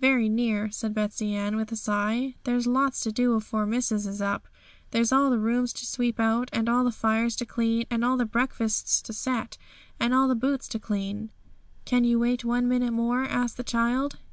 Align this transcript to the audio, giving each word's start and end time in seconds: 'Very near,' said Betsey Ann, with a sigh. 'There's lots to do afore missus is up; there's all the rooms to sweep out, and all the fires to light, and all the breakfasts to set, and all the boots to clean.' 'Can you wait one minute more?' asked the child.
'Very 0.00 0.28
near,' 0.28 0.72
said 0.72 0.92
Betsey 0.92 1.36
Ann, 1.36 1.54
with 1.54 1.70
a 1.70 1.76
sigh. 1.76 2.34
'There's 2.42 2.66
lots 2.66 2.98
to 3.02 3.12
do 3.12 3.34
afore 3.34 3.64
missus 3.64 4.08
is 4.08 4.20
up; 4.20 4.48
there's 4.90 5.12
all 5.12 5.30
the 5.30 5.38
rooms 5.38 5.72
to 5.74 5.86
sweep 5.86 6.18
out, 6.18 6.50
and 6.52 6.68
all 6.68 6.82
the 6.82 6.90
fires 6.90 7.36
to 7.36 7.46
light, 7.56 7.86
and 7.88 8.04
all 8.04 8.16
the 8.16 8.24
breakfasts 8.26 9.00
to 9.00 9.12
set, 9.12 9.56
and 10.00 10.12
all 10.12 10.26
the 10.26 10.34
boots 10.34 10.66
to 10.66 10.80
clean.' 10.80 11.30
'Can 11.84 12.02
you 12.02 12.18
wait 12.18 12.44
one 12.44 12.66
minute 12.66 12.92
more?' 12.92 13.22
asked 13.22 13.56
the 13.56 13.62
child. 13.62 14.18